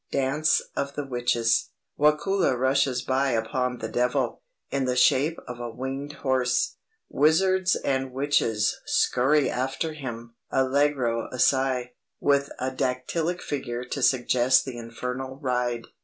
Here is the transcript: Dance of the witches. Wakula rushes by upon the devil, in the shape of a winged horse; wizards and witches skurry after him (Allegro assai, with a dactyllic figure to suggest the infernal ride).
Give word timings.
Dance 0.11 0.63
of 0.75 0.95
the 0.95 1.05
witches. 1.05 1.69
Wakula 1.95 2.57
rushes 2.57 3.03
by 3.03 3.33
upon 3.33 3.77
the 3.77 3.87
devil, 3.87 4.41
in 4.71 4.85
the 4.85 4.95
shape 4.95 5.37
of 5.47 5.59
a 5.59 5.69
winged 5.69 6.13
horse; 6.25 6.77
wizards 7.07 7.75
and 7.75 8.11
witches 8.11 8.79
skurry 8.87 9.47
after 9.47 9.93
him 9.93 10.33
(Allegro 10.49 11.29
assai, 11.31 11.91
with 12.19 12.49
a 12.57 12.71
dactyllic 12.71 13.43
figure 13.43 13.83
to 13.85 14.01
suggest 14.01 14.65
the 14.65 14.75
infernal 14.75 15.37
ride). 15.39 15.85